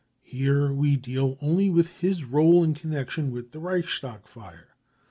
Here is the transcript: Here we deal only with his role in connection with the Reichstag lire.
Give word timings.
Here 0.23 0.73
we 0.73 0.95
deal 0.95 1.37
only 1.43 1.69
with 1.69 1.99
his 1.99 2.23
role 2.23 2.63
in 2.63 2.73
connection 2.73 3.29
with 3.31 3.51
the 3.51 3.59
Reichstag 3.59 4.21
lire. 4.35 4.69